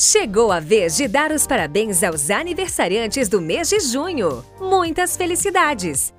[0.00, 4.44] Chegou a vez de dar os parabéns aos aniversariantes do mês de junho.
[4.60, 6.14] Muitas felicidades!